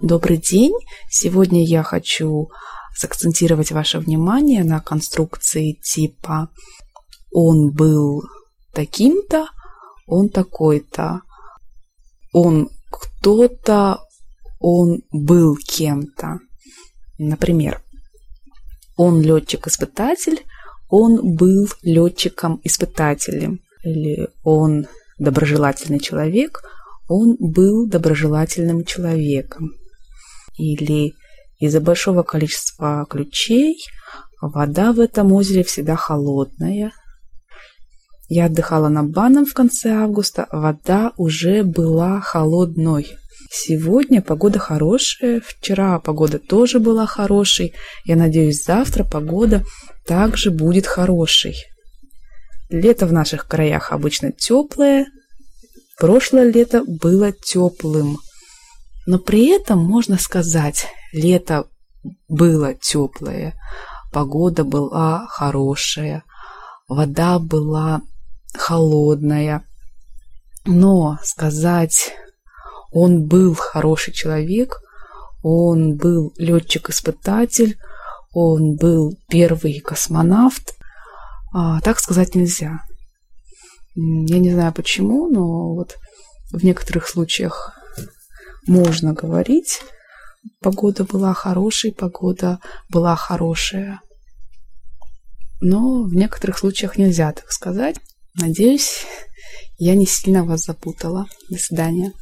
[0.00, 0.72] Добрый день!
[1.10, 2.48] Сегодня я хочу
[2.96, 6.48] сакцентировать ваше внимание на конструкции типа
[7.30, 8.22] «он был
[8.72, 9.48] таким-то»,
[10.06, 11.20] «он такой-то»,
[12.32, 13.98] «он кто-то»,
[14.58, 16.38] «он был кем-то».
[17.18, 17.82] Например,
[18.96, 20.46] «он летчик-испытатель»,
[20.88, 24.86] «он был летчиком-испытателем» или «он
[25.18, 26.62] доброжелательный человек»,
[27.06, 29.74] «он был доброжелательным человеком»
[30.60, 31.14] или
[31.58, 33.76] из-за большого количества ключей
[34.40, 36.92] вода в этом озере всегда холодная.
[38.28, 43.08] Я отдыхала на банном в конце августа, вода уже была холодной.
[43.50, 47.74] Сегодня погода хорошая, вчера погода тоже была хорошей.
[48.04, 49.64] Я надеюсь, завтра погода
[50.06, 51.56] также будет хорошей.
[52.68, 55.06] Лето в наших краях обычно теплое.
[55.98, 58.18] Прошлое лето было теплым.
[59.06, 61.66] Но при этом можно сказать, лето
[62.28, 63.54] было теплое,
[64.12, 66.24] погода была хорошая,
[66.88, 68.02] вода была
[68.54, 69.64] холодная.
[70.66, 72.12] Но сказать,
[72.92, 74.80] он был хороший человек,
[75.42, 77.78] он был летчик-испытатель,
[78.32, 80.74] он был первый космонавт,
[81.52, 82.80] а, так сказать нельзя.
[83.94, 85.96] Я не знаю почему, но вот
[86.52, 87.79] в некоторых случаях
[88.66, 89.80] можно говорить.
[90.60, 94.00] Погода была хорошей, погода была хорошая.
[95.60, 97.96] Но в некоторых случаях нельзя так сказать.
[98.34, 99.04] Надеюсь,
[99.78, 101.26] я не сильно вас запутала.
[101.50, 102.12] До свидания.